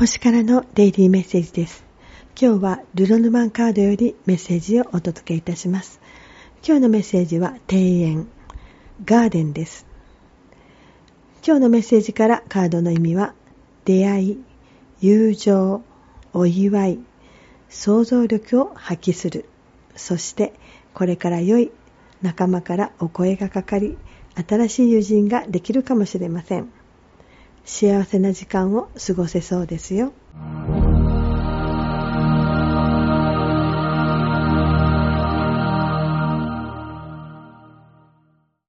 [0.00, 1.84] 星からのデイリーメッセージです。
[2.34, 6.00] 今日はルロヌマンカードよりメッセージをお届けいたします。
[6.66, 8.28] 今日のメッセージは庭園、
[9.04, 9.84] ガーデンです。
[11.46, 13.34] 今日のメッセージからカードの意味は
[13.84, 14.44] 出会い、
[15.02, 15.82] 友情、
[16.32, 16.98] お祝い、
[17.68, 19.44] 想像力を発揮する。
[19.96, 20.54] そして
[20.94, 21.72] これから良い
[22.22, 23.98] 仲間からお声がかかり、
[24.48, 26.70] 新しい友人ができるかもしれません。
[27.64, 30.12] 幸せな時間を過ごせそうですよ。